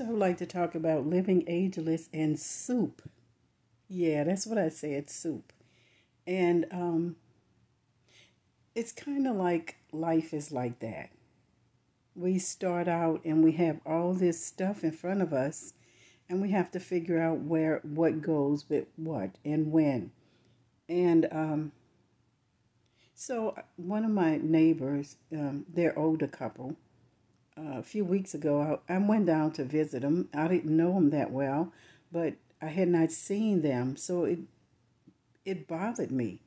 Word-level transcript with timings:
So 0.00 0.06
like 0.06 0.38
to 0.38 0.46
talk 0.46 0.74
about 0.74 1.04
living 1.04 1.44
ageless 1.46 2.08
and 2.10 2.40
soup. 2.40 3.02
Yeah, 3.86 4.24
that's 4.24 4.46
what 4.46 4.56
I 4.56 4.70
said, 4.70 5.10
soup. 5.10 5.52
And 6.26 6.64
um, 6.72 7.16
it's 8.74 8.92
kind 8.92 9.26
of 9.26 9.36
like 9.36 9.76
life 9.92 10.32
is 10.32 10.50
like 10.50 10.78
that. 10.80 11.10
We 12.14 12.38
start 12.38 12.88
out 12.88 13.20
and 13.26 13.44
we 13.44 13.52
have 13.52 13.80
all 13.84 14.14
this 14.14 14.42
stuff 14.42 14.84
in 14.84 14.92
front 14.92 15.20
of 15.20 15.34
us, 15.34 15.74
and 16.30 16.40
we 16.40 16.50
have 16.50 16.70
to 16.70 16.80
figure 16.80 17.20
out 17.20 17.40
where 17.40 17.80
what 17.82 18.22
goes 18.22 18.70
with 18.70 18.86
what 18.96 19.32
and 19.44 19.70
when. 19.70 20.12
And 20.88 21.28
um, 21.30 21.72
so 23.14 23.54
one 23.76 24.06
of 24.06 24.12
my 24.12 24.38
neighbors, 24.38 25.16
um, 25.30 25.66
they're 25.68 25.98
older 25.98 26.26
couple 26.26 26.78
Uh, 27.60 27.78
a 27.78 27.82
few 27.82 28.04
weeks 28.04 28.32
ago, 28.32 28.80
I, 28.88 28.94
I 28.94 28.98
went 28.98 29.26
down 29.26 29.52
to 29.52 29.64
visit 29.64 30.00
them. 30.00 30.28
I 30.32 30.48
didn't 30.48 30.74
know 30.74 30.94
them 30.94 31.10
that 31.10 31.30
well, 31.30 31.72
but 32.10 32.34
I 32.62 32.66
had 32.66 32.88
not 32.88 33.10
seen 33.10 33.60
them, 33.60 33.96
so 33.96 34.24
it 34.24 34.38
it 35.44 35.68
bothered 35.68 36.10
me. 36.10 36.40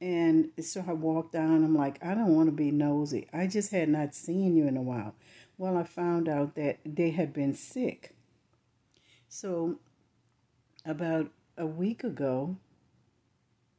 And 0.00 0.50
so 0.60 0.84
I 0.86 0.92
walked 0.92 1.32
down. 1.32 1.54
And 1.54 1.64
I'm 1.64 1.76
like, 1.76 2.04
I 2.04 2.14
don't 2.14 2.34
want 2.34 2.48
to 2.48 2.52
be 2.52 2.70
nosy. 2.70 3.28
I 3.32 3.46
just 3.46 3.70
had 3.70 3.88
not 3.88 4.14
seen 4.14 4.56
you 4.56 4.66
in 4.66 4.76
a 4.76 4.82
while. 4.82 5.14
Well, 5.58 5.76
I 5.76 5.84
found 5.84 6.28
out 6.28 6.56
that 6.56 6.78
they 6.84 7.10
had 7.10 7.32
been 7.32 7.54
sick. 7.54 8.14
So 9.28 9.76
about 10.84 11.30
a 11.56 11.66
week 11.66 12.02
ago, 12.02 12.56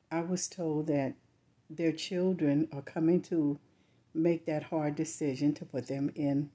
I 0.10 0.22
was 0.22 0.48
told 0.48 0.88
that 0.88 1.16
their 1.70 1.92
children 1.92 2.70
are 2.72 2.82
coming 2.82 3.22
to 3.24 3.60
make 4.14 4.46
that 4.46 4.64
hard 4.64 4.96
decision 4.96 5.54
to 5.56 5.66
put 5.66 5.88
them 5.88 6.12
in 6.16 6.50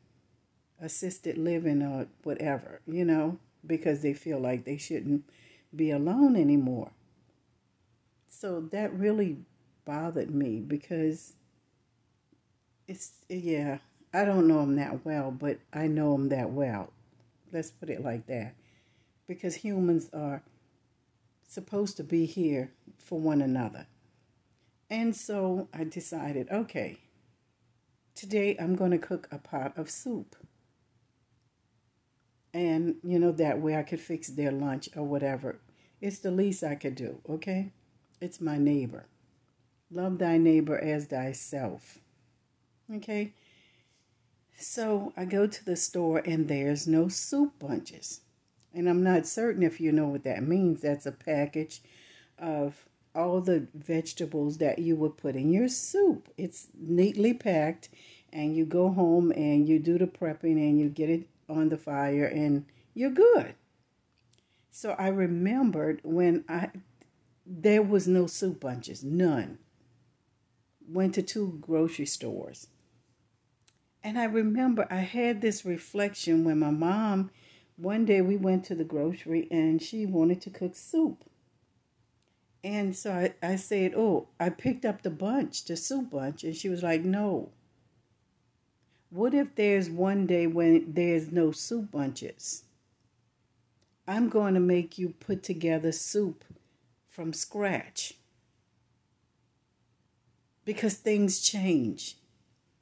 assisted 0.80 1.36
living 1.36 1.82
or 1.82 2.06
whatever, 2.22 2.80
you 2.86 3.04
know, 3.04 3.38
because 3.66 4.02
they 4.02 4.14
feel 4.14 4.38
like 4.38 4.64
they 4.64 4.76
shouldn't 4.76 5.24
be 5.74 5.90
alone 5.90 6.36
anymore. 6.36 6.90
So 8.28 8.60
that 8.72 8.92
really 8.92 9.38
bothered 9.84 10.34
me 10.34 10.60
because 10.60 11.34
it's, 12.86 13.12
yeah, 13.28 13.78
I 14.12 14.24
don't 14.24 14.46
know 14.46 14.60
them 14.60 14.76
that 14.76 15.04
well, 15.04 15.30
but 15.30 15.58
I 15.72 15.86
know 15.86 16.12
them 16.12 16.28
that 16.28 16.50
well. 16.50 16.92
Let's 17.52 17.70
put 17.70 17.90
it 17.90 18.02
like 18.02 18.26
that. 18.26 18.54
Because 19.26 19.56
humans 19.56 20.08
are 20.12 20.42
supposed 21.46 21.96
to 21.96 22.04
be 22.04 22.26
here 22.26 22.70
for 22.98 23.18
one 23.18 23.42
another. 23.42 23.86
And 24.90 25.14
so 25.14 25.68
I 25.74 25.84
decided, 25.84 26.48
okay, 26.50 26.98
today 28.14 28.56
I'm 28.58 28.74
going 28.74 28.90
to 28.92 28.98
cook 28.98 29.28
a 29.30 29.38
pot 29.38 29.76
of 29.76 29.90
soup. 29.90 30.36
And, 32.54 32.96
you 33.02 33.18
know, 33.18 33.32
that 33.32 33.60
way 33.60 33.76
I 33.76 33.82
could 33.82 34.00
fix 34.00 34.28
their 34.28 34.50
lunch 34.50 34.88
or 34.96 35.02
whatever. 35.02 35.58
It's 36.00 36.18
the 36.18 36.30
least 36.30 36.64
I 36.64 36.74
could 36.74 36.94
do, 36.94 37.20
okay? 37.28 37.72
It's 38.20 38.40
my 38.40 38.56
neighbor. 38.58 39.06
Love 39.90 40.18
thy 40.18 40.38
neighbor 40.38 40.78
as 40.78 41.06
thyself. 41.06 41.98
Okay? 42.94 43.32
So 44.56 45.12
I 45.16 45.24
go 45.24 45.46
to 45.46 45.64
the 45.64 45.76
store 45.76 46.22
and 46.24 46.48
there's 46.48 46.86
no 46.86 47.08
soup 47.08 47.58
bunches. 47.58 48.20
And 48.74 48.88
I'm 48.88 49.02
not 49.02 49.26
certain 49.26 49.62
if 49.62 49.80
you 49.80 49.92
know 49.92 50.08
what 50.08 50.24
that 50.24 50.42
means. 50.42 50.82
That's 50.82 51.06
a 51.06 51.12
package 51.12 51.80
of 52.38 52.86
all 53.14 53.40
the 53.40 53.66
vegetables 53.74 54.58
that 54.58 54.78
you 54.78 54.94
would 54.96 55.16
put 55.16 55.36
in 55.36 55.52
your 55.52 55.68
soup. 55.68 56.28
It's 56.36 56.68
neatly 56.78 57.34
packed, 57.34 57.88
and 58.32 58.54
you 58.54 58.64
go 58.64 58.90
home 58.90 59.32
and 59.32 59.68
you 59.68 59.78
do 59.78 59.98
the 59.98 60.06
prepping 60.06 60.56
and 60.56 60.78
you 60.78 60.88
get 60.88 61.10
it 61.10 61.26
on 61.48 61.68
the 61.68 61.78
fire, 61.78 62.24
and 62.24 62.66
you're 62.94 63.10
good. 63.10 63.54
So 64.70 64.94
I 64.98 65.08
remembered 65.08 66.00
when 66.04 66.44
I 66.48 66.70
there 67.50 67.82
was 67.82 68.06
no 68.06 68.26
soup 68.26 68.60
bunches, 68.60 69.02
none. 69.02 69.58
Went 70.86 71.14
to 71.14 71.22
two 71.22 71.58
grocery 71.60 72.06
stores. 72.06 72.68
And 74.04 74.18
I 74.18 74.24
remember 74.24 74.86
I 74.90 75.00
had 75.00 75.40
this 75.40 75.64
reflection 75.64 76.44
when 76.44 76.58
my 76.58 76.70
mom, 76.70 77.30
one 77.76 78.04
day 78.04 78.20
we 78.20 78.36
went 78.36 78.64
to 78.66 78.74
the 78.74 78.84
grocery 78.84 79.48
and 79.50 79.82
she 79.82 80.06
wanted 80.06 80.40
to 80.42 80.50
cook 80.50 80.76
soup. 80.76 81.24
And 82.62 82.94
so 82.94 83.12
I, 83.12 83.34
I 83.42 83.56
said, 83.56 83.94
Oh, 83.96 84.28
I 84.38 84.50
picked 84.50 84.84
up 84.84 85.02
the 85.02 85.10
bunch, 85.10 85.64
the 85.64 85.76
soup 85.76 86.10
bunch. 86.10 86.44
And 86.44 86.54
she 86.54 86.68
was 86.68 86.82
like, 86.82 87.02
No. 87.04 87.50
What 89.10 89.32
if 89.34 89.54
there's 89.54 89.88
one 89.88 90.26
day 90.26 90.46
when 90.46 90.92
there's 90.92 91.32
no 91.32 91.50
soup 91.50 91.90
bunches? 91.90 92.64
I'm 94.06 94.28
going 94.28 94.54
to 94.54 94.60
make 94.60 94.98
you 94.98 95.10
put 95.20 95.42
together 95.42 95.92
soup 95.92 96.44
from 97.08 97.32
scratch. 97.32 98.14
Because 100.64 100.94
things 100.94 101.40
change 101.40 102.16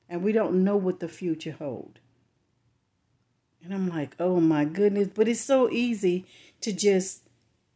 and 0.09 0.23
we 0.23 0.33
don't 0.33 0.65
know 0.65 0.77
what 0.77 1.01
the 1.01 1.09
future 1.09 1.57
hold. 1.59 2.01
And 3.63 3.75
I'm 3.75 3.89
like, 3.89 4.15
oh 4.21 4.41
my 4.41 4.65
goodness, 4.65 5.09
but 5.13 5.29
it's 5.29 5.41
so 5.41 5.71
easy 5.71 6.27
to 6.61 6.73
just 6.73 7.23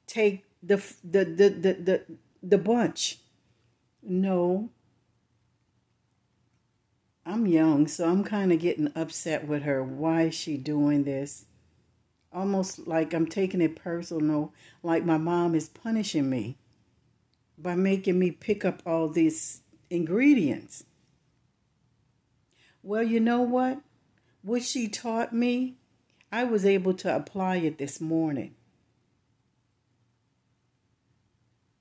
take 0.06 0.44
the 0.62 0.76
the 1.02 1.24
the 1.24 1.48
the 1.48 1.72
the, 1.72 2.02
the 2.42 2.58
bunch. 2.58 3.18
No. 4.02 4.70
I'm 7.24 7.46
young, 7.46 7.86
so 7.86 8.08
I'm 8.08 8.24
kind 8.24 8.52
of 8.52 8.60
getting 8.60 8.90
upset 8.94 9.46
with 9.46 9.62
her. 9.62 9.82
Why 9.82 10.22
is 10.22 10.34
she 10.34 10.56
doing 10.56 11.04
this? 11.04 11.46
Almost 12.32 12.86
like 12.86 13.12
I'm 13.12 13.26
taking 13.26 13.60
it 13.60 13.76
personal, 13.76 14.52
like 14.82 15.04
my 15.04 15.18
mom 15.18 15.54
is 15.54 15.68
punishing 15.68 16.30
me 16.30 16.56
by 17.58 17.74
making 17.74 18.18
me 18.18 18.30
pick 18.30 18.64
up 18.64 18.82
all 18.86 19.08
these 19.08 19.62
ingredients. 19.90 20.84
Well, 22.82 23.02
you 23.02 23.20
know 23.20 23.42
what? 23.42 23.80
What 24.42 24.62
she 24.62 24.88
taught 24.88 25.32
me, 25.32 25.76
I 26.32 26.44
was 26.44 26.64
able 26.64 26.94
to 26.94 27.14
apply 27.14 27.56
it 27.56 27.78
this 27.78 28.00
morning. 28.00 28.54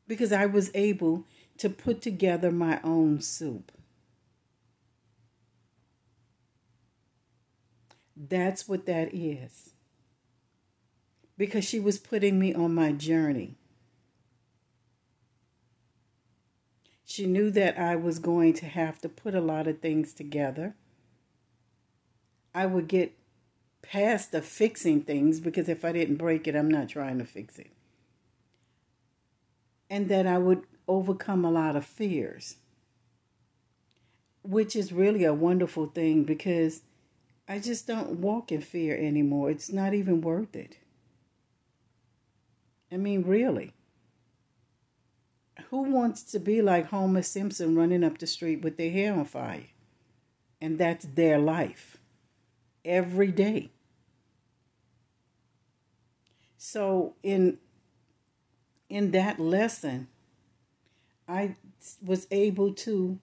because 0.10 0.34
I 0.34 0.48
was 0.48 0.72
able 0.74 1.26
to 1.60 1.70
put 1.70 2.02
together 2.02 2.52
my 2.52 2.82
own 2.84 3.22
soup. 3.22 3.72
That's 8.20 8.68
what 8.68 8.86
that 8.86 9.14
is. 9.14 9.72
Because 11.38 11.64
she 11.64 11.80
was 11.80 11.98
putting 11.98 12.38
me 12.38 12.54
on 12.54 12.76
my 12.76 12.92
journey. 12.92 13.56
She 17.06 17.26
knew 17.26 17.50
that 17.52 17.80
I 17.80 17.96
was 17.96 18.20
going 18.20 18.54
to 18.56 18.66
have 18.66 19.00
to 19.00 19.10
put 19.10 19.34
a 19.34 19.42
lot 19.42 19.68
of 19.68 19.80
things 19.80 20.14
together. 20.14 20.76
I 22.54 22.66
would 22.66 22.88
get 22.88 23.14
past 23.82 24.32
the 24.32 24.42
fixing 24.42 25.02
things 25.02 25.40
because 25.40 25.70
if 25.70 25.86
I 25.86 25.94
didn't 25.94 26.18
break 26.18 26.48
it, 26.48 26.56
I'm 26.56 26.70
not 26.70 26.90
trying 26.90 27.18
to 27.20 27.26
fix 27.26 27.58
it 27.58 27.72
and 29.90 30.08
that 30.10 30.28
I 30.28 30.38
would 30.38 30.64
overcome 30.88 31.44
a 31.44 31.52
lot 31.52 31.76
of 31.76 31.86
fears, 31.86 32.58
which 34.44 34.76
is 34.76 34.94
really 34.94 35.24
a 35.24 35.34
wonderful 35.34 35.88
thing 35.88 36.24
because 36.24 36.82
I 37.50 37.58
just 37.58 37.88
don't 37.88 38.20
walk 38.20 38.52
in 38.52 38.62
fear 38.62 38.96
anymore. 38.96 39.50
It's 39.50 39.72
not 39.72 39.96
even 39.96 40.22
worth 40.22 40.56
it. 40.56 40.78
I 42.92 42.98
mean, 42.98 43.24
really. 43.24 43.74
Who 45.72 45.82
wants 45.82 46.22
to 46.32 46.40
be 46.40 46.62
like 46.62 46.86
Homer 46.86 47.24
Simpson 47.24 47.76
running 47.76 48.04
up 48.04 48.20
the 48.20 48.28
street 48.28 48.62
with 48.62 48.78
their 48.78 48.92
hair 48.92 49.14
on 49.16 49.26
fire? 49.26 49.66
And 50.62 50.78
that's 50.78 51.06
their 51.06 51.40
life 51.40 51.98
every 52.86 53.32
day. 53.32 53.72
So, 56.58 57.16
in 57.24 57.58
in 58.90 59.12
that 59.12 59.40
lesson, 59.40 60.08
I 61.28 61.56
was 62.04 62.28
able 62.32 62.74
to, 62.74 63.20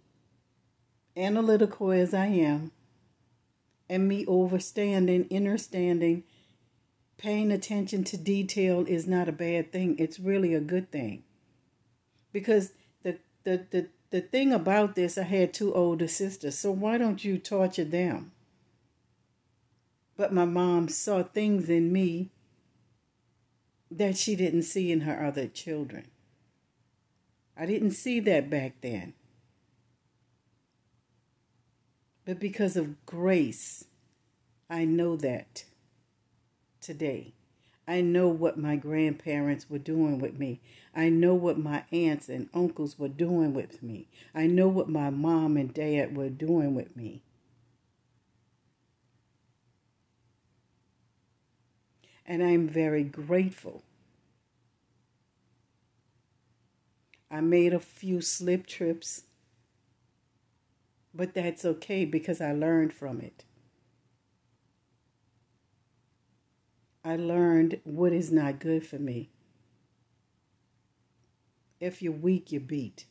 analytical 1.17 1.91
as 1.93 2.15
I 2.15 2.27
am, 2.27 2.71
and 3.89 4.09
me 4.09 4.25
overstanding, 4.27 5.35
understanding, 5.35 6.25
paying 7.19 7.51
attention 7.51 8.05
to 8.05 8.17
detail 8.17 8.85
is 8.87 9.07
not 9.07 9.29
a 9.29 9.33
bad 9.33 9.73
thing. 9.73 9.97
It's 9.99 10.21
really 10.21 10.55
a 10.55 10.61
good 10.61 10.91
thing. 10.91 11.23
Because 12.33 12.73
the 13.03 13.19
the 13.45 13.65
the, 13.71 13.87
the 14.11 14.21
thing 14.21 14.53
about 14.53 14.95
this, 14.95 15.17
I 15.17 15.23
had 15.23 15.53
two 15.53 15.75
older 15.75 16.09
sisters, 16.09 16.59
so 16.59 16.71
why 16.71 16.99
don't 16.99 17.25
you 17.25 17.39
torture 17.39 17.85
them? 17.85 18.33
But 20.17 20.33
my 20.33 20.45
mom 20.45 20.89
saw 20.89 21.23
things 21.23 21.69
in 21.69 21.93
me 21.93 22.31
that 23.91 24.17
she 24.17 24.35
didn't 24.35 24.63
see 24.63 24.91
in 24.91 25.03
her 25.03 25.25
other 25.25 25.47
children. 25.47 26.07
I 27.57 27.67
didn't 27.67 27.93
see 27.93 28.21
that 28.21 28.51
back 28.51 28.81
then. 28.81 29.15
But 32.27 32.41
because 32.41 32.77
of 32.77 33.07
grace, 33.07 33.85
I 34.69 34.85
know 34.85 35.17
that 35.17 35.65
today. 36.81 37.33
I 37.89 38.01
know 38.01 38.27
what 38.27 38.59
my 38.59 38.75
grandparents 38.75 39.71
were 39.71 39.79
doing 39.79 40.19
with 40.19 40.37
me. 40.37 40.61
I 40.93 41.09
know 41.09 41.35
what 41.35 41.57
my 41.57 41.85
aunts 41.93 42.29
and 42.29 42.49
uncles 42.53 42.99
were 42.99 43.09
doing 43.09 43.55
with 43.55 43.81
me. 43.81 44.09
I 44.35 44.49
know 44.49 44.67
what 44.67 44.89
my 44.89 45.09
mom 45.09 45.57
and 45.57 45.73
dad 45.73 46.17
were 46.17 46.29
doing 46.29 46.75
with 46.75 46.97
me. 46.97 47.23
And 52.27 52.43
I'm 52.43 52.69
very 52.69 53.05
grateful. 53.05 53.85
I 57.31 57.41
made 57.41 57.73
a 57.73 57.79
few 57.79 58.21
slip 58.21 58.67
trips, 58.67 59.23
but 61.17 61.35
that's 61.35 61.65
okay 61.65 62.05
because 62.05 62.41
I 62.41 62.53
learned 62.53 62.93
from 62.93 63.21
it. 63.21 63.45
I 67.05 67.17
learned 67.17 67.81
what 67.85 68.13
is 68.13 68.31
not 68.31 68.59
good 68.59 68.87
for 68.87 68.99
me. 68.99 69.31
If 71.81 72.03
you're 72.03 72.13
weak, 72.13 72.53
you're 72.53 72.61
beat. 72.61 73.07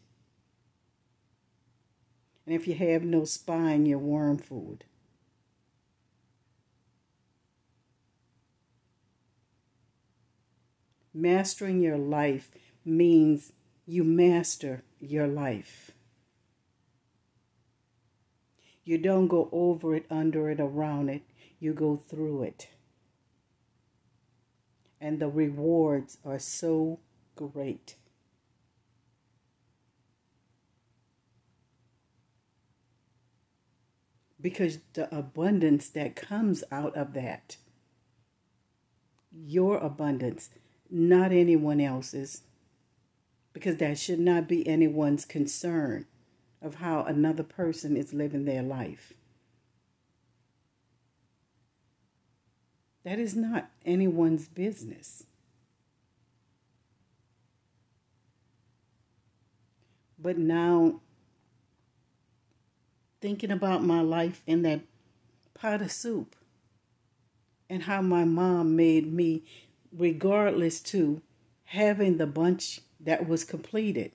And 2.45 2.53
if 2.53 2.67
you 2.67 2.75
have 2.75 3.03
no 3.03 3.23
spine, 3.25 3.85
you're 3.85 3.97
worm 3.97 4.37
food. 4.37 4.83
Mastering 11.13 11.81
your 11.81 11.97
life 11.97 12.51
means 12.83 13.53
you 13.87 14.03
master 14.03 14.83
your 14.99 15.27
life. 15.27 15.94
You 18.85 18.99
don't 18.99 19.27
go 19.27 19.49
over 19.51 19.95
it, 19.95 20.05
under 20.11 20.49
it, 20.51 20.59
around 20.59 21.09
it, 21.09 21.23
you 21.59 21.73
go 21.73 22.03
through 22.07 22.43
it. 22.43 22.69
And 25.01 25.19
the 25.19 25.27
rewards 25.27 26.19
are 26.23 26.37
so 26.37 26.99
great. 27.35 27.95
Because 34.39 34.77
the 34.93 35.13
abundance 35.15 35.89
that 35.89 36.15
comes 36.15 36.63
out 36.71 36.95
of 36.95 37.13
that, 37.13 37.57
your 39.31 39.77
abundance, 39.77 40.51
not 40.91 41.31
anyone 41.31 41.81
else's, 41.81 42.43
because 43.51 43.77
that 43.77 43.97
should 43.97 44.19
not 44.19 44.47
be 44.47 44.67
anyone's 44.67 45.25
concern 45.25 46.05
of 46.65 46.75
how 46.75 47.03
another 47.03 47.44
person 47.44 47.95
is 47.95 48.12
living 48.12 48.45
their 48.45 48.63
life. 48.63 49.13
That 53.03 53.19
is 53.19 53.35
not 53.35 53.69
anyone's 53.85 54.47
business. 54.47 55.25
But 60.17 60.39
now, 60.39 61.01
thinking 63.21 63.51
about 63.51 63.83
my 63.83 64.01
life 64.01 64.41
in 64.47 64.63
that 64.63 64.81
pot 65.53 65.83
of 65.83 65.91
soup 65.91 66.35
and 67.69 67.83
how 67.83 68.01
my 68.01 68.25
mom 68.25 68.75
made 68.75 69.13
me, 69.13 69.44
regardless 69.95 70.81
to 70.81 71.21
having 71.65 72.17
the 72.17 72.25
bunch 72.25 72.81
that 73.00 73.29
was 73.29 73.44
completed, 73.44 74.12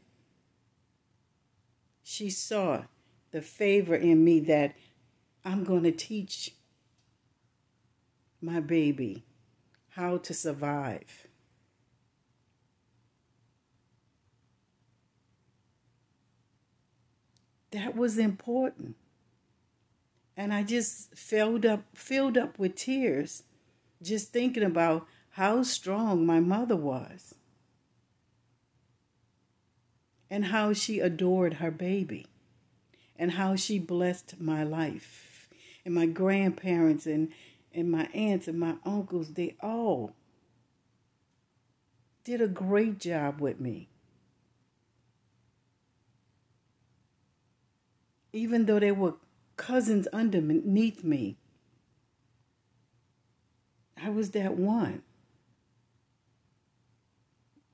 she 2.03 2.31
saw 2.31 2.85
the 3.31 3.43
favor 3.43 3.95
in 3.95 4.25
me 4.25 4.41
that 4.41 4.75
I'm 5.45 5.65
going 5.65 5.85
to 5.85 5.93
teach 5.93 6.55
my 8.41 8.61
baby 8.61 9.25
how 9.91 10.19
to 10.19 10.35
survive. 10.35 11.27
That 17.71 17.95
was 17.95 18.19
important. 18.19 18.97
And 20.37 20.53
I 20.53 20.63
just 20.63 21.15
filled 21.15 21.67
up 21.67 21.85
filled 21.95 22.37
up 22.39 22.59
with 22.59 22.75
tears 22.75 23.43
just 24.03 24.33
thinking 24.33 24.63
about 24.63 25.07
how 25.31 25.63
strong 25.63 26.25
my 26.25 26.41
mother 26.41 26.77
was 26.77 27.35
and 30.31 30.47
how 30.47 30.73
she 30.73 31.01
adored 31.01 31.55
her 31.55 31.71
baby 31.71 32.27
and 33.17 33.33
how 33.33 33.57
she 33.57 33.79
blessed 33.79 34.41
my 34.41 34.63
life 34.63 35.49
and 35.85 35.95
my 35.95 36.07
grandparents 36.07 37.07
and 37.07 37.31
and 37.73 37.91
my 37.91 38.07
aunts 38.15 38.49
and 38.49 38.59
my 38.59 38.75
uncles, 38.85 39.35
they 39.35 39.55
all 39.61 40.15
did 42.25 42.41
a 42.41 42.49
great 42.49 42.99
job 42.99 43.41
with 43.41 43.61
me. 43.61 43.89
Even 48.33 48.67
though 48.67 48.79
they 48.79 48.93
were 48.93 49.15
cousins 49.57 50.07
underneath 50.09 51.05
me, 51.05 51.37
I 54.03 54.11
was 54.11 54.31
that 54.31 54.57
one. 54.57 55.03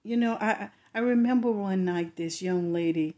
You 0.03 0.17
know, 0.17 0.35
I 0.35 0.71
I 0.97 1.01
remember 1.01 1.51
one 1.51 1.85
night 1.85 2.17
this 2.17 2.41
young 2.41 2.73
lady 2.73 3.17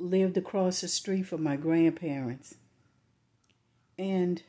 lived 0.00 0.36
across 0.36 0.80
the 0.80 0.88
street 0.88 1.28
from 1.28 1.44
my 1.44 1.54
grandparents. 1.54 2.56
And 3.96 4.42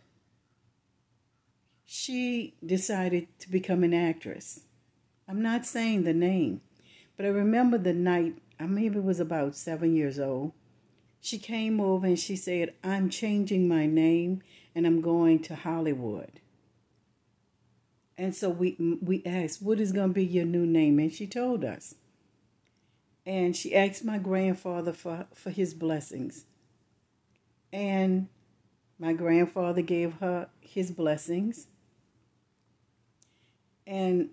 she 1.86 2.56
decided 2.66 3.28
to 3.38 3.52
become 3.52 3.84
an 3.84 3.94
actress. 3.94 4.62
I'm 5.28 5.44
not 5.44 5.68
saying 5.68 6.06
the 6.06 6.14
name, 6.14 6.62
but 7.16 7.28
I 7.28 7.30
remember 7.30 7.78
the 7.78 7.94
night, 7.94 8.40
I 8.60 8.66
maybe 8.66 9.00
was 9.00 9.20
about 9.20 9.56
seven 9.56 9.96
years 9.96 10.20
old. 10.20 10.54
She 11.22 11.38
came 11.38 11.80
over 11.80 12.08
and 12.08 12.18
she 12.18 12.36
said, 12.36 12.74
I'm 12.84 13.12
changing 13.12 13.68
my 13.68 13.86
name 13.86 14.42
and 14.74 14.88
I'm 14.88 15.02
going 15.02 15.44
to 15.44 15.56
Hollywood. 15.56 16.40
And 18.18 18.36
so 18.36 18.50
we 18.50 18.76
we 19.04 19.22
asked, 19.24 19.62
what 19.62 19.80
is 19.80 19.92
going 19.92 20.10
to 20.10 20.14
be 20.16 20.26
your 20.26 20.46
new 20.46 20.66
name? 20.66 20.98
And 20.98 21.14
she 21.14 21.28
told 21.28 21.64
us. 21.64 21.94
And 23.30 23.56
she 23.56 23.76
asked 23.76 24.04
my 24.04 24.18
grandfather 24.18 24.92
for, 24.92 25.28
for 25.36 25.52
his 25.52 25.76
blessings. 25.76 26.46
And 27.72 28.28
my 28.98 29.14
grandfather 29.14 29.84
gave 29.84 30.14
her 30.14 30.50
his 30.62 30.90
blessings. 30.90 31.68
And 33.86 34.32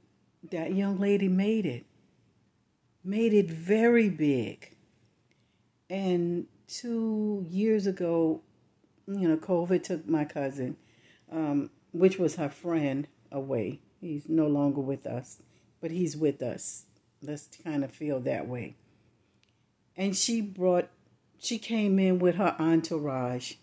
that 0.51 0.75
young 0.75 0.99
lady 0.99 1.29
made 1.29 1.67
it, 1.67 1.85
made 3.05 3.35
it 3.35 3.51
very 3.51 4.09
big. 4.09 4.75
And 5.91 6.47
two 6.67 7.45
years 7.51 7.87
ago, 7.87 8.41
you 9.07 9.29
know, 9.29 9.37
COVID 9.37 9.83
took 9.83 10.09
my 10.09 10.25
cousin, 10.25 10.79
um, 11.31 11.69
which 11.93 12.19
was 12.19 12.37
her 12.37 12.49
friend, 12.49 13.07
away. 13.31 13.81
He's 14.01 14.27
no 14.27 14.47
longer 14.47 14.81
with 14.81 15.07
us, 15.07 15.43
but 15.83 15.91
he's 15.91 16.17
with 16.17 16.41
us. 16.41 16.87
Let's 17.21 17.47
kind 17.63 17.85
of 17.85 17.91
feel 17.91 18.21
that 18.21 18.49
way. 18.49 18.77
And 19.97 20.17
she 20.17 20.41
brought, 20.41 20.89
she 21.39 21.59
came 21.59 21.99
in 21.99 22.19
with 22.19 22.37
her 22.37 22.55
entourage 22.59 23.55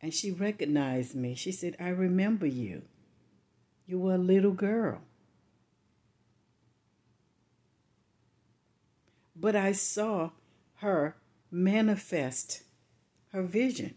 and 0.00 0.12
she 0.12 0.32
recognized 0.32 1.14
me. 1.14 1.34
She 1.34 1.52
said, 1.52 1.76
I 1.78 1.88
remember 1.88 2.46
you. 2.46 2.82
You 3.86 3.98
were 3.98 4.14
a 4.14 4.18
little 4.18 4.52
girl. 4.52 5.00
But 9.36 9.54
I 9.54 9.72
saw 9.72 10.30
her 10.76 11.16
manifest 11.50 12.62
her 13.32 13.42
vision. 13.42 13.94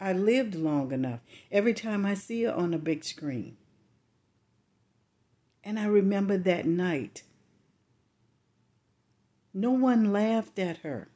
I 0.00 0.12
lived 0.12 0.54
long 0.54 0.92
enough. 0.92 1.20
Every 1.50 1.74
time 1.74 2.04
I 2.04 2.14
see 2.14 2.42
her 2.42 2.52
on 2.52 2.74
a 2.74 2.78
big 2.78 3.04
screen. 3.04 3.56
And 5.62 5.78
I 5.78 5.86
remember 5.86 6.36
that 6.36 6.66
night. 6.66 7.22
No 9.54 9.70
one 9.70 10.12
laughed 10.12 10.58
at 10.58 10.78
her. 10.78 11.08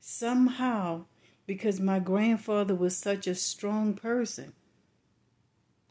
Somehow, 0.00 1.04
because 1.46 1.78
my 1.78 1.98
grandfather 1.98 2.74
was 2.74 2.96
such 2.96 3.26
a 3.26 3.34
strong 3.34 3.92
person, 3.92 4.54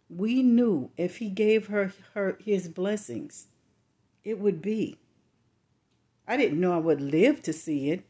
we 0.09 0.41
knew 0.41 0.89
if 0.97 1.17
he 1.17 1.29
gave 1.29 1.67
her, 1.67 1.93
her 2.15 2.39
his 2.43 2.67
blessings, 2.67 3.47
it 4.23 4.39
would 4.39 4.61
be. 4.61 4.97
I 6.27 6.37
didn't 6.37 6.59
know 6.59 6.73
I 6.73 6.79
would 6.79 7.01
live 7.01 7.43
to 7.43 7.53
see 7.53 7.91
it. 7.91 8.03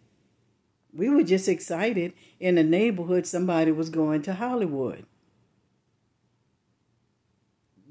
We 0.94 1.10
were 1.10 1.24
just 1.24 1.50
excited 1.50 2.14
in 2.40 2.56
the 2.56 2.64
neighborhood 2.64 3.28
somebody 3.28 3.72
was 3.72 3.90
going 3.90 4.22
to 4.24 4.36
Hollywood. 4.36 5.06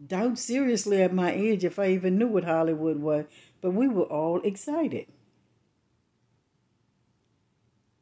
Doubt 0.07 0.39
seriously 0.39 1.03
at 1.03 1.13
my 1.13 1.33
age 1.33 1.65
if 1.65 1.79
I 1.79 1.89
even 1.89 2.19
knew 2.19 2.29
what 2.29 2.45
Hollywood 2.45 2.99
was, 2.99 3.25
but 3.61 3.73
we 3.73 3.89
were 3.89 4.05
all 4.05 4.41
excited. 4.43 5.07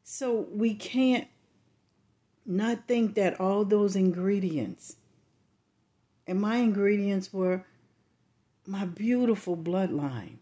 So 0.03 0.47
we 0.51 0.73
can't 0.73 1.27
not 2.45 2.87
think 2.87 3.15
that 3.15 3.39
all 3.39 3.65
those 3.65 3.95
ingredients 3.95 4.97
And 6.27 6.39
my 6.39 6.57
ingredients 6.57 7.33
were 7.33 7.65
my 8.67 8.85
beautiful 8.85 9.57
bloodline. 9.57 10.37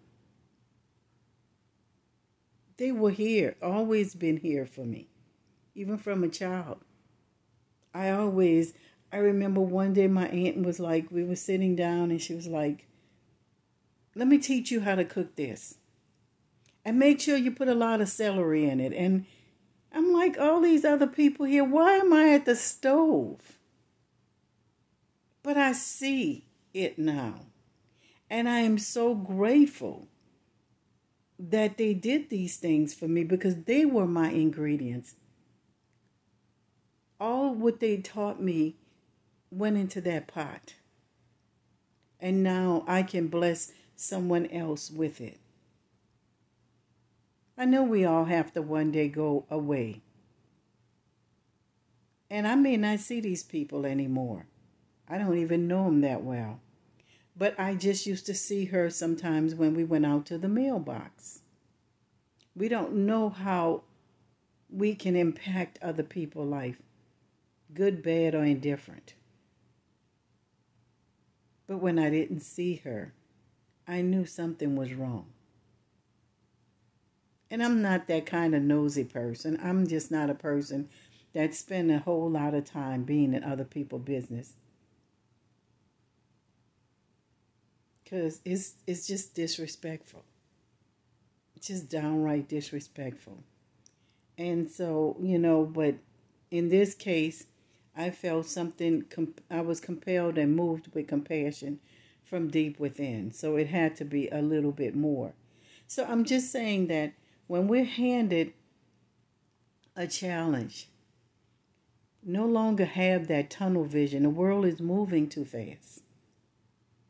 They 2.77 2.91
were 2.91 3.11
here, 3.11 3.55
always 3.63 4.13
been 4.15 4.37
here 4.37 4.65
for 4.67 4.81
me, 4.85 5.07
even 5.75 5.97
from 5.97 6.23
a 6.23 6.29
child. 6.29 6.79
I 7.93 8.11
always, 8.11 8.73
I 9.11 9.17
remember 9.17 9.61
one 9.61 9.93
day 9.93 10.07
my 10.07 10.27
aunt 10.29 10.63
was 10.65 10.79
like, 10.79 11.11
we 11.11 11.23
were 11.23 11.35
sitting 11.35 11.75
down 11.75 12.11
and 12.11 12.21
she 12.21 12.35
was 12.35 12.47
like, 12.47 12.87
let 14.15 14.27
me 14.27 14.37
teach 14.37 14.71
you 14.71 14.81
how 14.81 14.95
to 14.95 15.05
cook 15.05 15.35
this. 15.35 15.75
And 16.85 16.99
make 16.99 17.21
sure 17.21 17.37
you 17.37 17.51
put 17.51 17.69
a 17.69 17.75
lot 17.75 18.01
of 18.01 18.09
celery 18.09 18.67
in 18.67 18.79
it. 18.79 18.93
And 18.93 19.25
I'm 19.93 20.11
like, 20.11 20.37
all 20.37 20.59
these 20.59 20.83
other 20.83 21.07
people 21.07 21.45
here, 21.45 21.63
why 21.63 21.93
am 21.93 22.11
I 22.11 22.33
at 22.33 22.45
the 22.45 22.55
stove? 22.55 23.57
But 25.43 25.57
I 25.57 25.71
see 25.73 26.45
it 26.73 26.99
now. 26.99 27.45
And 28.29 28.49
I 28.49 28.59
am 28.59 28.77
so 28.77 29.15
grateful 29.15 30.07
that 31.39 31.77
they 31.77 31.93
did 31.93 32.29
these 32.29 32.57
things 32.57 32.93
for 32.93 33.07
me 33.07 33.23
because 33.23 33.63
they 33.63 33.85
were 33.85 34.07
my 34.07 34.29
ingredients. 34.29 35.15
All 37.19 37.53
what 37.53 37.79
they 37.79 37.97
taught 37.97 38.41
me 38.41 38.77
went 39.51 39.77
into 39.77 40.01
that 40.01 40.27
pot. 40.27 40.75
And 42.19 42.41
now 42.41 42.83
I 42.87 43.03
can 43.03 43.27
bless 43.27 43.71
someone 44.03 44.47
else 44.47 44.91
with 44.91 45.21
it. 45.21 45.39
I 47.57 47.65
know 47.65 47.83
we 47.83 48.03
all 48.03 48.25
have 48.25 48.53
to 48.53 48.61
one 48.61 48.91
day 48.91 49.07
go 49.07 49.45
away. 49.49 50.01
And 52.29 52.47
I 52.47 52.55
may 52.55 52.77
not 52.77 52.99
see 52.99 53.21
these 53.21 53.43
people 53.43 53.85
anymore. 53.85 54.47
I 55.07 55.17
don't 55.17 55.37
even 55.37 55.67
know 55.67 55.85
them 55.85 56.01
that 56.01 56.23
well. 56.23 56.59
But 57.35 57.59
I 57.59 57.75
just 57.75 58.05
used 58.05 58.25
to 58.27 58.33
see 58.33 58.65
her 58.65 58.89
sometimes 58.89 59.55
when 59.55 59.75
we 59.75 59.83
went 59.83 60.05
out 60.05 60.25
to 60.27 60.37
the 60.37 60.47
mailbox. 60.47 61.41
We 62.55 62.67
don't 62.67 62.93
know 62.93 63.29
how 63.29 63.83
we 64.69 64.95
can 64.95 65.15
impact 65.15 65.79
other 65.81 66.03
people's 66.03 66.49
life, 66.49 66.81
good, 67.73 68.03
bad, 68.03 68.35
or 68.35 68.43
indifferent. 68.43 69.13
But 71.67 71.77
when 71.77 71.97
I 71.97 72.09
didn't 72.09 72.41
see 72.41 72.75
her, 72.83 73.13
I 73.87 74.01
knew 74.01 74.25
something 74.25 74.75
was 74.75 74.93
wrong. 74.93 75.25
And 77.51 77.61
I'm 77.61 77.81
not 77.81 78.07
that 78.07 78.25
kind 78.25 78.55
of 78.55 78.63
nosy 78.63 79.03
person. 79.03 79.59
I'm 79.61 79.85
just 79.87 80.09
not 80.09 80.29
a 80.29 80.35
person 80.35 80.89
that 81.33 81.53
spend 81.53 81.91
a 81.91 81.99
whole 81.99 82.29
lot 82.29 82.53
of 82.53 82.65
time 82.65 83.03
being 83.03 83.33
in 83.33 83.43
other 83.43 83.63
people's 83.63 84.03
business. 84.03 84.53
Cause 88.09 88.41
it's 88.45 88.75
it's 88.85 89.07
just 89.07 89.33
disrespectful. 89.33 90.23
It's 91.55 91.67
just 91.67 91.89
downright 91.89 92.47
disrespectful. 92.47 93.43
And 94.37 94.69
so, 94.69 95.17
you 95.21 95.39
know, 95.39 95.63
but 95.63 95.95
in 96.51 96.69
this 96.69 96.93
case, 96.93 97.45
I 97.95 98.09
felt 98.09 98.47
something, 98.47 99.05
I 99.49 99.61
was 99.61 99.79
compelled 99.79 100.37
and 100.37 100.55
moved 100.55 100.89
with 100.93 101.07
compassion 101.07 101.79
from 102.25 102.49
deep 102.49 102.79
within. 102.79 103.31
So 103.31 103.55
it 103.55 103.67
had 103.67 103.95
to 103.97 104.05
be 104.05 104.27
a 104.29 104.41
little 104.41 104.71
bit 104.71 104.95
more. 104.95 105.33
So 105.87 106.05
I'm 106.05 106.25
just 106.25 106.51
saying 106.51 106.87
that 106.87 107.13
when 107.47 107.67
we're 107.67 107.83
handed 107.83 108.53
a 109.95 110.07
challenge, 110.07 110.87
no 112.23 112.45
longer 112.45 112.85
have 112.85 113.27
that 113.27 113.49
tunnel 113.49 113.85
vision. 113.85 114.23
The 114.23 114.29
world 114.29 114.65
is 114.65 114.79
moving 114.79 115.27
too 115.27 115.45
fast. 115.45 116.01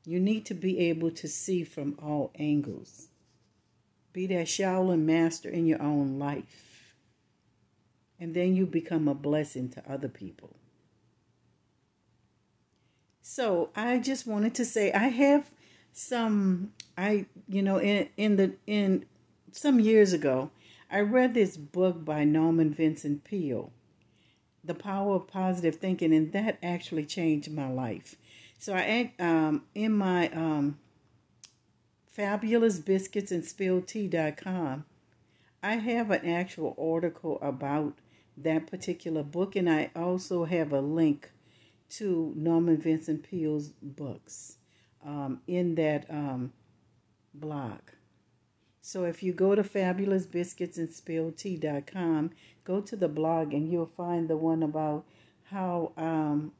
You 0.06 0.20
need 0.20 0.46
to 0.48 0.54
be 0.54 0.80
able 0.90 1.12
to 1.12 1.28
see 1.28 1.64
from 1.64 1.98
all 2.02 2.32
angles. 2.38 3.08
Be 4.12 4.28
that 4.28 4.48
Shaolin 4.48 5.04
master 5.04 5.50
in 5.50 5.66
your 5.66 5.82
own 5.82 6.20
life. 6.20 6.96
And 8.20 8.34
then 8.34 8.56
you 8.56 8.66
become 8.66 9.08
a 9.08 9.16
blessing 9.16 9.70
to 9.70 9.92
other 9.92 10.10
people. 10.10 10.56
So 13.36 13.72
I 13.76 13.98
just 13.98 14.28
wanted 14.28 14.54
to 14.54 14.64
say 14.64 14.92
I 14.92 15.08
have 15.08 15.50
some 15.92 16.72
I 16.96 17.26
you 17.48 17.64
know 17.64 17.80
in 17.80 18.10
in 18.16 18.36
the 18.36 18.54
in 18.68 19.06
some 19.52 19.80
years 19.80 20.14
ago 20.14 20.52
I 20.92 21.00
read 21.00 21.34
this 21.34 21.58
book 21.58 22.06
by 22.06 22.26
Norman 22.26 22.72
Vincent 22.72 23.24
Peale, 23.24 23.74
The 24.64 24.76
Power 24.76 25.16
of 25.16 25.26
Positive 25.26 25.78
Thinking, 25.78 26.14
and 26.14 26.32
that 26.34 26.60
actually 26.62 27.06
changed 27.06 27.52
my 27.52 27.68
life. 27.68 28.14
So 28.60 28.76
I 28.76 29.14
um 29.18 29.64
in 29.74 29.94
my 29.94 30.30
um 30.30 30.78
fabulous 32.12 32.78
biscuits 32.78 33.32
and 33.32 33.44
spilled 33.44 33.88
tea.com 33.88 34.86
I 35.64 35.78
have 35.78 36.12
an 36.12 36.30
actual 36.30 36.76
article 36.78 37.40
about 37.42 37.96
that 38.38 38.68
particular 38.68 39.24
book 39.24 39.56
and 39.56 39.68
I 39.68 39.90
also 39.96 40.46
have 40.46 40.72
a 40.72 40.82
link 40.82 41.32
to 41.98 42.34
Norman 42.36 42.78
Vincent 42.78 43.24
Peale's 43.24 43.70
books 43.82 44.58
um, 45.06 45.42
in 45.48 45.76
that 45.76 46.06
um, 46.10 46.52
blog. 47.34 47.80
So 48.82 49.06
if 49.06 49.24
you 49.24 49.32
go 49.32 49.56
to 49.56 49.64
fabulousbiscuitsandspilledtea.com, 49.64 52.32
go 52.64 52.82
to 52.82 52.96
the 52.96 53.08
blog 53.08 53.54
and 53.54 53.72
you'll 53.72 53.86
find 53.86 54.28
the 54.28 54.38
one 54.38 54.64
about 54.64 55.06
how 55.46 55.94
um, 55.96 56.52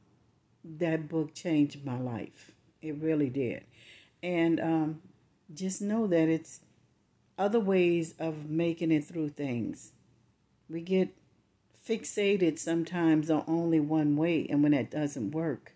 that 0.64 1.08
book 1.08 1.34
changed 1.34 1.84
my 1.84 1.98
life. 1.98 2.52
It 2.80 2.94
really 2.96 3.28
did. 3.28 3.64
And 4.22 4.60
um, 4.60 5.02
just 5.52 5.82
know 5.82 6.06
that 6.06 6.28
it's 6.28 6.60
other 7.36 7.60
ways 7.60 8.14
of 8.18 8.48
making 8.48 8.92
it 8.92 9.04
through 9.04 9.30
things. 9.30 9.92
We 10.68 10.80
get 10.80 11.14
fixated 11.86 12.58
sometimes 12.58 13.30
on 13.30 13.44
only 13.46 13.80
one 13.80 14.16
way, 14.16 14.46
and 14.48 14.62
when 14.62 14.72
that 14.72 14.90
doesn't 14.90 15.32
work, 15.32 15.74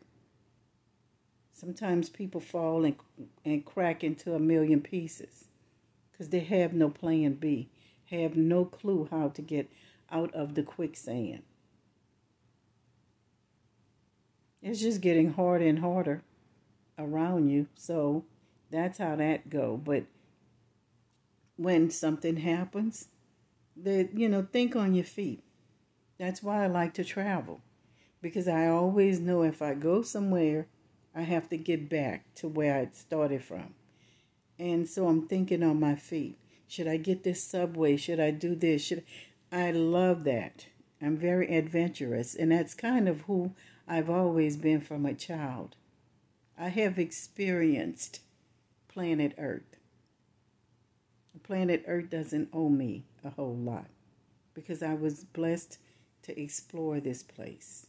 sometimes 1.53 2.09
people 2.09 2.41
fall 2.41 2.85
and, 2.85 2.97
and 3.45 3.65
crack 3.65 4.03
into 4.03 4.35
a 4.35 4.39
million 4.39 4.81
pieces 4.81 5.45
because 6.11 6.31
they 6.31 6.41
have 6.41 6.73
no 6.73 6.89
plan 6.89 7.35
B, 7.35 7.69
have 8.11 8.37
no 8.37 8.65
clue 8.65 9.09
how 9.11 9.29
to 9.29 9.43
get 9.43 9.71
out 10.11 10.35
of 10.35 10.55
the 10.55 10.63
quicksand. 10.63 11.43
It's 14.63 14.81
just 14.81 15.01
getting 15.01 15.35
harder 15.35 15.67
and 15.67 15.79
harder 15.79 16.23
around 16.99 17.51
you, 17.51 17.69
so 17.75 18.25
that's 18.71 18.99
how 18.99 19.15
that 19.17 19.51
go. 19.51 19.77
But 19.77 20.05
when 21.57 21.91
something 21.91 22.39
happens, 22.39 23.09
that 23.77 24.11
you 24.15 24.29
know, 24.29 24.47
think 24.51 24.75
on 24.75 24.95
your 24.95 25.05
feet 25.05 25.43
that's 26.19 26.43
why 26.43 26.65
I 26.65 26.67
like 26.67 26.95
to 26.95 27.05
travel 27.05 27.61
because 28.21 28.49
I 28.49 28.67
always 28.67 29.21
know 29.21 29.43
if 29.43 29.63
I 29.63 29.75
go 29.75 30.03
somewhere, 30.03 30.67
I 31.15 31.23
have 31.23 31.49
to 31.51 31.57
get 31.57 31.89
back 31.89 32.35
to 32.37 32.49
where 32.49 32.77
I 32.77 32.89
started 32.93 33.43
from. 33.45 33.75
And 34.59 34.89
so 34.89 35.07
I'm 35.07 35.27
thinking 35.27 35.63
on 35.63 35.81
my 35.81 35.95
feet. 35.95 36.37
Should 36.67 36.89
I 36.89 36.97
get 36.97 37.25
this 37.25 37.43
subway? 37.43 37.97
Should 37.97 38.21
I 38.21 38.31
do 38.31 38.55
this? 38.55 38.83
Should 38.83 39.05
I 39.51 39.71
love 39.71 40.25
that. 40.25 40.67
I'm 41.01 41.17
very 41.17 41.57
adventurous, 41.57 42.35
and 42.35 42.51
that's 42.51 42.75
kind 42.75 43.09
of 43.09 43.23
who 43.23 43.55
I've 43.87 44.11
always 44.11 44.57
been 44.57 44.81
from 44.81 45.07
a 45.07 45.15
child. 45.15 45.77
I 46.59 46.69
have 46.69 46.99
experienced 46.99 48.21
planet 48.89 49.33
Earth. 49.39 49.77
Planet 51.45 51.85
Earth 51.87 52.11
doesn't 52.11 52.49
owe 52.53 52.69
me 52.69 53.05
a 53.25 53.31
whole 53.31 53.57
lot 53.57 53.87
because 54.55 54.83
I 54.83 54.93
was 54.93 55.25
blessed 55.25 55.79
to 56.29 56.41
explore 56.41 57.01
this 57.01 57.23
place. 57.23 57.87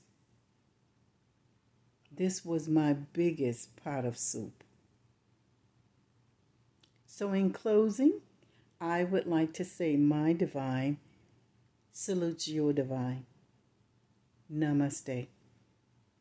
This 2.10 2.46
was 2.46 2.69
my 2.69 2.93
biggest 2.93 3.75
pot 3.75 4.05
of 4.05 4.17
soup. 4.17 4.63
So, 7.05 7.34
in 7.34 7.51
closing, 7.51 8.22
I 8.79 9.03
would 9.03 9.27
like 9.27 9.51
to 9.53 9.65
say, 9.65 9.98
My 9.98 10.31
divine 10.31 11.00
salutes 11.91 12.48
your 12.48 12.72
divine. 12.72 13.25
Namaste. 14.51 15.27